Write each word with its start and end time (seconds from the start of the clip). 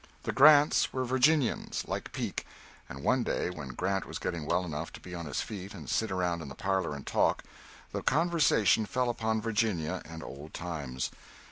The 0.23 0.31
Grants 0.31 0.91
were 0.91 1.05
Virginians, 1.05 1.83
like 1.87 2.11
Peake, 2.11 2.47
and 2.89 3.03
one 3.03 3.21
day 3.21 3.51
when 3.51 3.67
Grant 3.75 4.07
was 4.07 4.17
getting 4.17 4.47
well 4.47 4.65
enough 4.65 4.91
to 4.93 4.99
be 4.99 5.13
on 5.13 5.27
his 5.27 5.41
feet 5.41 5.75
and 5.75 5.87
sit 5.87 6.09
around 6.09 6.41
in 6.41 6.49
the 6.49 6.55
parlor 6.55 6.95
and 6.95 7.05
talk, 7.05 7.43
the 7.91 8.01
conversation 8.01 8.87
fell 8.87 9.11
upon 9.11 9.41
Virginia 9.43 10.01
and 10.03 10.23
old 10.23 10.55
times. 10.55 11.11